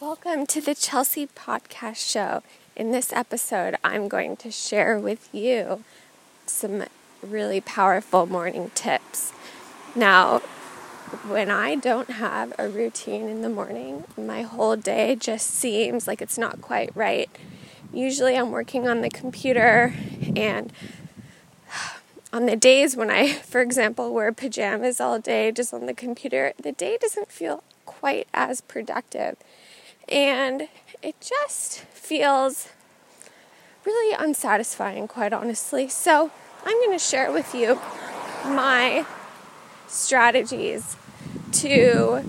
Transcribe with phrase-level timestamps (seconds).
[0.00, 2.42] Welcome to the Chelsea Podcast Show.
[2.74, 5.84] In this episode, I'm going to share with you
[6.46, 6.84] some
[7.22, 9.34] really powerful morning tips.
[9.94, 10.38] Now,
[11.28, 16.22] when I don't have a routine in the morning, my whole day just seems like
[16.22, 17.28] it's not quite right.
[17.92, 19.92] Usually, I'm working on the computer,
[20.34, 20.72] and
[22.32, 26.54] on the days when I, for example, wear pajamas all day just on the computer,
[26.56, 29.36] the day doesn't feel quite as productive.
[30.10, 30.68] And
[31.02, 32.68] it just feels
[33.84, 35.88] really unsatisfying, quite honestly.
[35.88, 36.30] So,
[36.64, 37.80] I'm going to share with you
[38.44, 39.06] my
[39.86, 40.96] strategies
[41.52, 42.22] to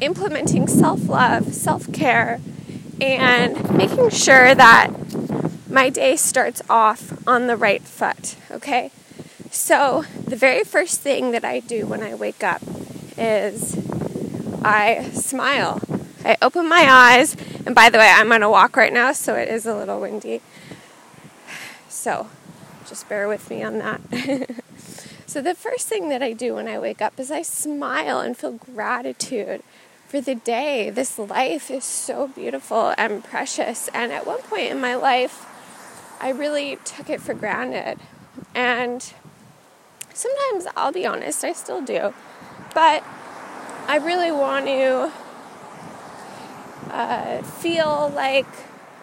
[0.00, 2.40] implementing self love, self care,
[3.00, 4.90] and making sure that
[5.68, 8.36] my day starts off on the right foot.
[8.50, 8.90] Okay?
[9.50, 12.62] So, the very first thing that I do when I wake up
[13.16, 13.76] is
[14.62, 15.80] I smile
[16.24, 19.34] I open my eyes, and by the way, I'm on a walk right now, so
[19.34, 20.42] it is a little windy.
[21.88, 22.28] So
[22.90, 24.00] just bear with me on that.
[25.26, 28.36] so, the first thing that I do when I wake up is I smile and
[28.36, 29.62] feel gratitude
[30.08, 30.90] for the day.
[30.90, 33.88] This life is so beautiful and precious.
[33.94, 35.46] And at one point in my life,
[36.20, 38.00] I really took it for granted.
[38.56, 39.12] And
[40.12, 42.12] sometimes, I'll be honest, I still do.
[42.74, 43.04] But
[43.86, 45.12] I really want to
[46.90, 48.46] uh, feel like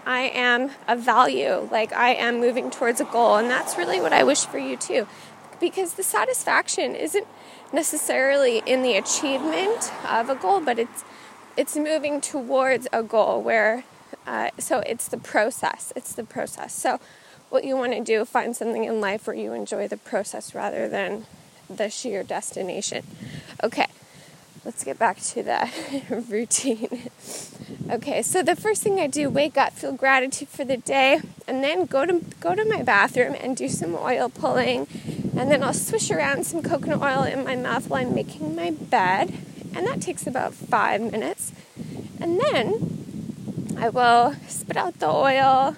[0.06, 3.38] I am of value, like I am moving towards a goal.
[3.38, 5.08] And that's really what I wish for you too.
[5.60, 7.28] Because the satisfaction isn't
[7.74, 11.04] necessarily in the achievement of a goal, but it's
[11.58, 13.84] it's moving towards a goal where
[14.28, 15.92] uh, so it's the process.
[15.96, 16.74] It's the process.
[16.74, 17.00] So
[17.50, 20.88] what you want to do find something in life where you enjoy the process rather
[20.88, 21.26] than
[21.70, 23.04] the sheer destination.
[23.64, 23.88] Okay
[24.68, 25.70] let's get back to the
[26.30, 27.10] routine.
[27.90, 31.64] Okay, so the first thing I do, wake up, feel gratitude for the day, and
[31.64, 34.88] then go to go to my bathroom and do some oil pulling,
[35.38, 38.72] and then I'll swish around some coconut oil in my mouth while I'm making my
[38.72, 39.34] bed,
[39.76, 41.52] and that takes about five minutes,
[42.20, 45.76] and then I will spit out the oil,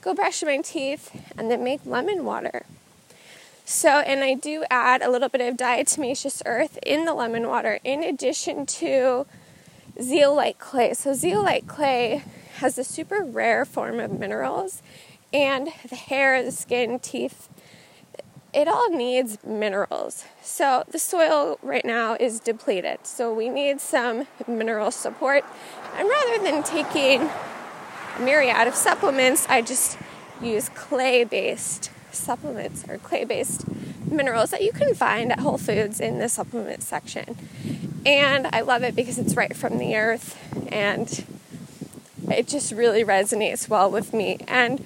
[0.00, 2.66] go brush my teeth, and then make lemon water.
[3.64, 7.78] So, and I do add a little bit of diatomaceous earth in the lemon water
[7.82, 9.26] in addition to
[10.00, 10.94] zeolite clay.
[10.94, 12.22] So, zeolite clay
[12.56, 14.82] has a super rare form of minerals,
[15.32, 17.48] and the hair, the skin, teeth,
[18.52, 20.24] it all needs minerals.
[20.40, 23.06] So, the soil right now is depleted.
[23.06, 25.44] So, we need some mineral support.
[25.96, 27.28] And rather than taking
[28.16, 29.98] a myriad of supplements, I just
[30.40, 33.64] use clay based supplements or clay based
[34.10, 37.36] minerals that you can find at Whole Foods in the supplement section.
[38.06, 40.38] And I love it because it's right from the earth
[40.70, 41.24] and
[42.30, 44.84] it just really resonates well with me and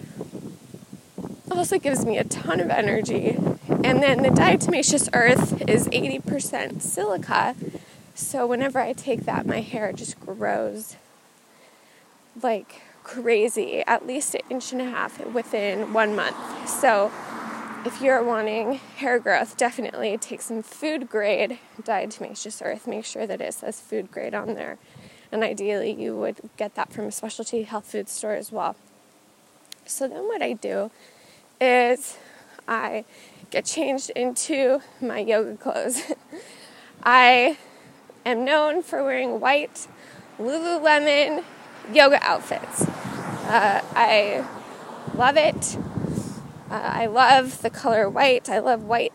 [1.50, 3.36] also gives me a ton of energy.
[3.68, 7.56] And then the diatomaceous earth is 80% silica.
[8.14, 10.96] So whenever I take that, my hair just grows
[12.42, 16.68] like crazy, at least an inch and a half within one month.
[16.68, 17.10] So,
[17.88, 22.86] if you're wanting hair growth, definitely take some food grade diatomaceous earth.
[22.86, 24.76] Make sure that it says food grade on there.
[25.32, 28.76] And ideally, you would get that from a specialty health food store as well.
[29.86, 30.90] So, then what I do
[31.62, 32.18] is
[32.68, 33.06] I
[33.50, 36.12] get changed into my yoga clothes.
[37.02, 37.56] I
[38.26, 39.88] am known for wearing white
[40.38, 41.42] Lululemon
[41.90, 42.82] yoga outfits.
[42.82, 44.46] Uh, I
[45.14, 45.78] love it.
[46.70, 48.50] Uh, I love the color white.
[48.50, 49.14] I love white,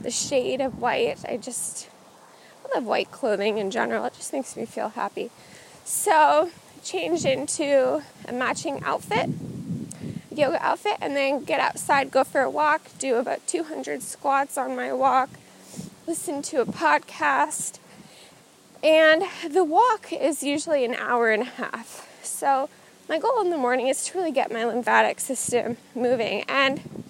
[0.00, 1.18] the shade of white.
[1.28, 1.88] I just
[2.64, 4.06] I love white clothing in general.
[4.06, 5.30] It just makes me feel happy.
[5.84, 6.50] So,
[6.82, 9.28] change into a matching outfit,
[10.34, 14.74] yoga outfit, and then get outside, go for a walk, do about 200 squats on
[14.74, 15.30] my walk,
[16.06, 17.78] listen to a podcast.
[18.82, 22.08] And the walk is usually an hour and a half.
[22.22, 22.68] So,
[23.08, 26.44] my goal in the morning is to really get my lymphatic system moving.
[26.48, 27.04] And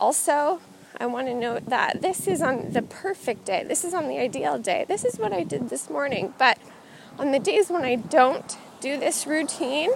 [0.00, 0.60] also,
[0.98, 3.64] I want to note that this is on the perfect day.
[3.66, 4.84] This is on the ideal day.
[4.88, 6.34] This is what I did this morning.
[6.38, 6.58] But
[7.18, 9.90] on the days when I don't do this routine,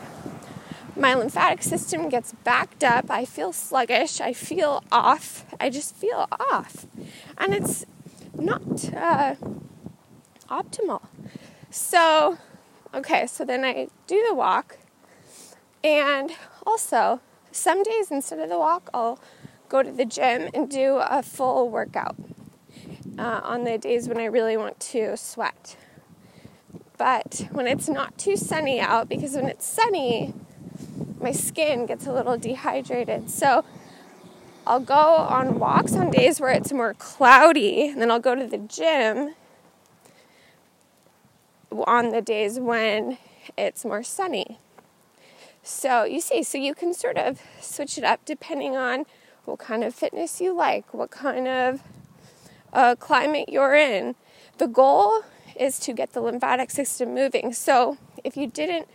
[0.95, 3.11] my lymphatic system gets backed up.
[3.11, 4.21] I feel sluggish.
[4.21, 5.45] I feel off.
[5.59, 6.87] I just feel off.
[7.37, 7.85] And it's
[8.35, 8.63] not
[8.95, 9.35] uh,
[10.49, 11.03] optimal.
[11.71, 12.39] So,
[12.95, 14.79] okay, so then I do the walk.
[15.85, 16.31] And
[16.67, 17.21] also,
[17.51, 19.19] some days instead of the walk, I'll
[19.69, 22.17] go to the gym and do a full workout
[23.19, 25.77] uh, on the days when I really want to sweat.
[26.99, 30.33] but when it's not too sunny out, because when it's sunny,
[31.21, 33.29] my skin gets a little dehydrated.
[33.29, 33.65] So
[34.67, 38.47] I'll go on walks on days where it's more cloudy, and then I'll go to
[38.47, 39.35] the gym
[41.73, 43.19] on the days when
[43.59, 44.59] it's more sunny.
[45.63, 49.07] So you see, so you can sort of switch it up depending on
[49.45, 51.83] what kind of fitness you like, what kind of
[52.73, 54.15] uh, climate you're in.
[54.59, 55.23] The goal
[55.59, 57.53] is to get the lymphatic system moving.
[57.53, 58.89] So if you didn't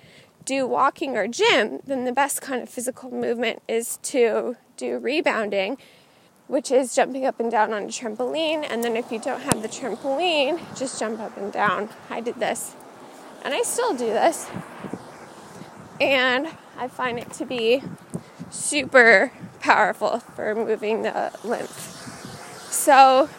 [0.46, 5.78] do walking or gym, then the best kind of physical movement is to do rebounding,
[6.48, 8.66] which is jumping up and down on a trampoline.
[8.69, 11.90] And then if you don't have the trampoline, just jump up and down.
[12.10, 12.75] I did this,
[13.44, 14.48] and I still do this.
[16.00, 17.84] And I find it to be
[18.50, 21.72] super powerful for moving the lymph.
[22.72, 23.30] So,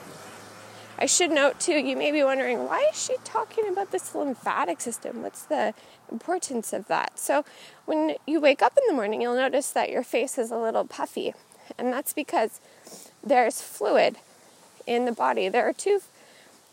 [0.98, 4.80] I should note too, you may be wondering, why is she talking about this lymphatic
[4.80, 5.22] system?
[5.22, 5.72] What's the
[6.10, 7.18] importance of that?
[7.18, 7.44] So,
[7.86, 10.84] when you wake up in the morning, you'll notice that your face is a little
[10.84, 11.34] puffy,
[11.78, 12.60] and that's because
[13.22, 14.16] there's fluid
[14.86, 15.48] in the body.
[15.48, 16.00] There are two,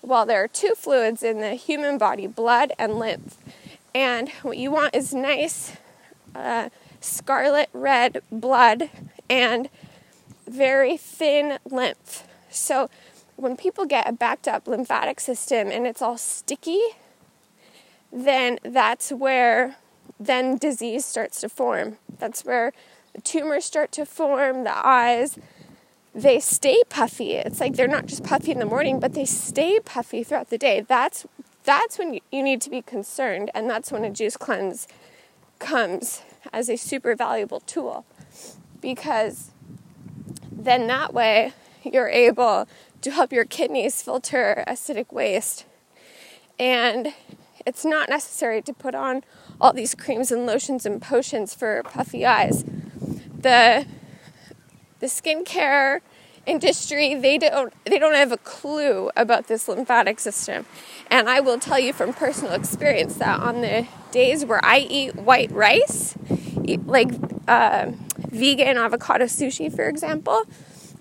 [0.02, 3.38] well, there are two fluids in the human body blood and lymph.
[3.95, 5.77] And what you want is nice,
[6.36, 6.68] uh,
[7.00, 8.89] scarlet red blood
[9.30, 9.69] and
[10.45, 12.27] very thin lymph.
[12.50, 12.89] So,
[13.38, 16.81] when people get a backed up lymphatic system and it's all sticky,
[18.12, 19.77] then that's where
[20.19, 21.97] then disease starts to form.
[22.19, 22.74] That's where
[23.13, 25.38] the tumors start to form, the eyes,
[26.13, 27.33] they stay puffy.
[27.33, 30.57] It's like they're not just puffy in the morning, but they stay puffy throughout the
[30.57, 30.80] day.
[30.80, 31.25] That's
[31.66, 34.88] that's when you need to be concerned, and that's when a juice cleanse
[35.60, 36.22] comes
[36.54, 38.06] as a super valuable tool
[38.82, 39.52] because
[40.52, 41.54] then that way
[41.84, 42.68] you're able
[43.02, 45.66] to help your kidneys filter acidic waste.
[46.60, 47.14] And
[47.66, 49.24] it's not necessary to put on
[49.60, 52.64] all these creams and lotions and potions for puffy eyes.
[52.64, 53.86] The
[55.00, 56.02] the skincare
[56.45, 60.65] industry they don't they don't have a clue about this lymphatic system.
[61.09, 65.15] And I will tell you from personal experience that on the days where I eat
[65.15, 66.15] white rice,
[66.63, 67.09] eat like
[67.47, 70.44] uh, vegan avocado sushi, for example,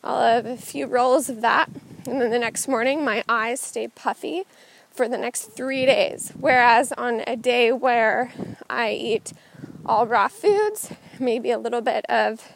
[0.03, 1.71] I'll have a few rolls of that
[2.07, 4.45] and then the next morning, my eyes stay puffy
[4.91, 6.33] for the next three days.
[6.39, 8.33] Whereas on a day where
[8.69, 9.33] I eat
[9.87, 12.53] all raw foods, maybe a little bit of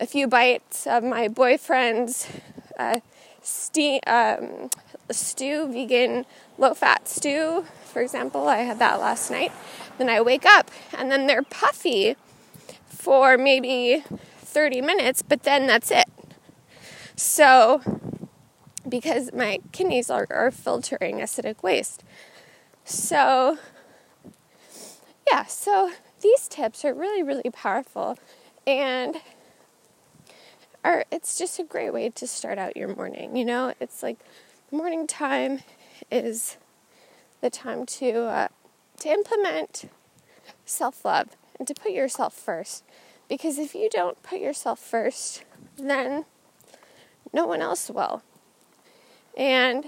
[0.00, 2.28] a few bites of my boyfriend's
[2.78, 3.00] uh,
[3.42, 4.70] stew, um,
[5.10, 6.24] stew, vegan
[6.56, 8.48] low fat stew, for example.
[8.48, 9.52] I had that last night.
[9.96, 12.16] Then I wake up and then they're puffy
[12.86, 14.04] for maybe
[14.38, 16.06] 30 minutes, but then that's it.
[17.16, 17.82] So
[18.88, 22.02] because my kidneys are, are filtering acidic waste.
[22.84, 23.58] So,
[25.30, 28.18] yeah, so these tips are really, really powerful
[28.66, 29.16] and
[30.84, 33.36] it's just a great way to start out your morning.
[33.36, 34.18] You know, it's like
[34.70, 35.60] morning time
[36.10, 36.56] is
[37.40, 38.48] the time to uh,
[39.00, 39.90] to implement
[40.64, 42.84] self love and to put yourself first.
[43.28, 45.44] Because if you don't put yourself first,
[45.76, 46.24] then
[47.32, 48.22] no one else will.
[49.36, 49.86] And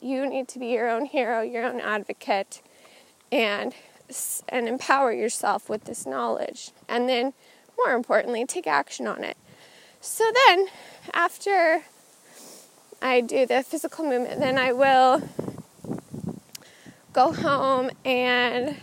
[0.00, 2.60] you need to be your own hero, your own advocate,
[3.30, 3.74] and
[4.48, 6.72] and empower yourself with this knowledge.
[6.88, 7.32] And then,
[7.78, 9.36] more importantly, take action on it.
[10.04, 10.66] So then,
[11.14, 11.84] after
[13.00, 15.22] I do the physical movement, then I will
[17.12, 18.74] go home and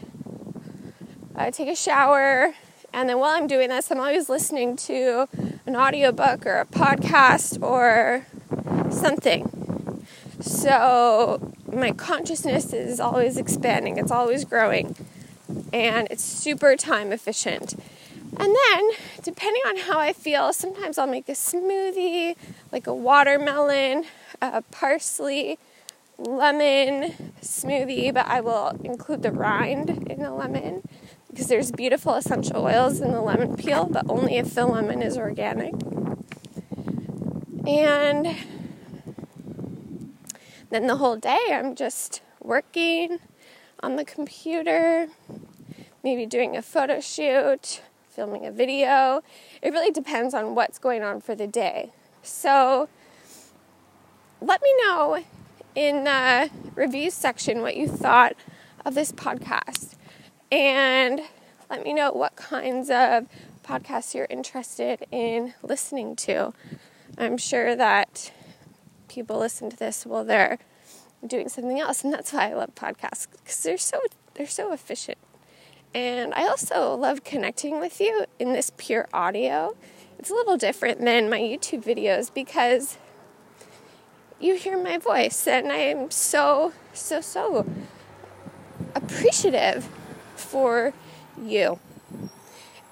[1.35, 2.53] uh, take a shower.
[2.93, 5.27] And then while I'm doing this, I'm always listening to
[5.65, 8.25] an audiobook or a podcast or
[8.89, 10.05] something.
[10.39, 14.95] So my consciousness is always expanding, it's always growing,
[15.73, 17.75] and it's super time efficient.
[18.39, 18.91] And then,
[19.21, 22.35] depending on how I feel, sometimes I'll make a smoothie,
[22.71, 24.05] like a watermelon,
[24.41, 25.59] a parsley,
[26.17, 30.83] lemon smoothie, but I will include the rind in the lemon
[31.29, 35.17] because there's beautiful essential oils in the lemon peel, but only if the lemon is
[35.17, 35.73] organic.
[37.67, 38.35] And
[40.69, 43.19] then the whole day I'm just working
[43.81, 45.07] on the computer,
[46.03, 47.81] maybe doing a photo shoot,
[48.19, 49.23] filming a video.
[49.61, 51.93] It really depends on what's going on for the day.
[52.21, 52.89] So
[54.41, 55.23] let me know
[55.73, 58.35] in the reviews section what you thought
[58.85, 59.95] of this podcast.
[60.51, 61.21] And
[61.69, 63.27] let me know what kinds of
[63.63, 66.51] podcasts you're interested in listening to.
[67.17, 68.33] I'm sure that
[69.07, 70.59] people listen to this while they're
[71.25, 72.03] doing something else.
[72.03, 74.01] And that's why I love podcasts because they're so
[74.33, 75.17] they're so efficient.
[75.93, 79.75] And I also love connecting with you in this pure audio.
[80.19, 82.97] It's a little different than my YouTube videos because
[84.39, 87.65] you hear my voice, and I am so, so, so
[88.95, 89.89] appreciative
[90.35, 90.93] for
[91.41, 91.79] you.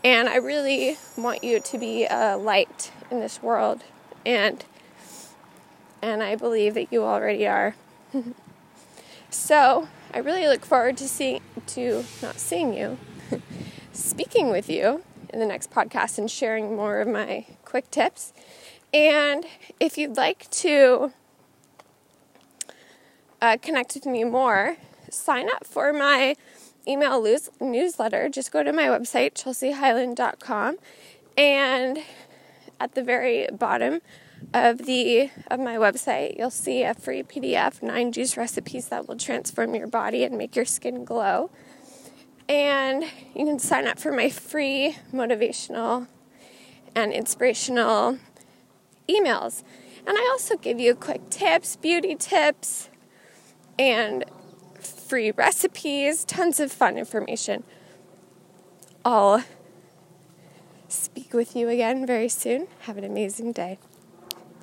[0.04, 3.84] And I really want you to be a light in this world,
[4.26, 4.64] and
[6.02, 7.76] and I believe that you already are.
[9.30, 12.98] so I really look forward to seeing to not seeing you,
[13.92, 18.34] speaking with you in the next podcast and sharing more of my quick tips.
[18.94, 19.46] And
[19.80, 21.12] if you'd like to
[23.42, 24.78] uh, connect with me more,
[25.10, 26.36] sign up for my
[26.88, 28.30] email news- newsletter.
[28.30, 30.78] Just go to my website, chelseahighland.com,
[31.38, 32.00] and
[32.80, 34.02] at the very bottom
[34.54, 39.18] of the of my website, you'll see a free PDF, nine juice recipes that will
[39.18, 41.50] transform your body and make your skin glow.
[42.50, 43.04] And
[43.36, 46.08] you can sign up for my free motivational
[46.96, 48.20] and inspirational
[49.10, 49.64] emails.
[50.06, 52.90] And I also give you quick tips, beauty tips,
[53.78, 54.24] and
[54.80, 57.64] free recipes, tons of fun information.
[59.04, 59.44] I'll
[60.88, 62.68] speak with you again very soon.
[62.82, 63.80] Have an amazing day.